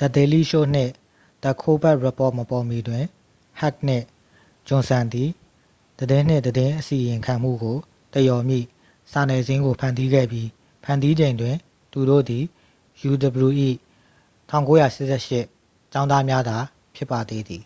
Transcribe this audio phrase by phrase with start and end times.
[0.00, 0.92] the daily show နှင့်
[1.42, 3.04] the colbert report မပေါ်မီတွင်
[3.60, 4.06] ဟက်နှင့်
[4.68, 5.28] ဂျွန်ဆန်သည်
[5.98, 7.76] သတင်းနှင့် သတင်းအစီရင်ခံမှုကို
[8.14, 8.66] သရော်မည့်
[9.12, 10.48] စာနယ်ဇင်းကို ဖန်တီးခဲ့ပြီး
[10.84, 11.56] ဖန်တီးချိန်တွင်
[11.92, 12.44] သူတို့သည်
[13.08, 13.44] uw၏
[14.52, 16.58] 1988 ကျောင်းသားများသာ
[16.96, 17.62] ဖြစ်ပါသေးသည်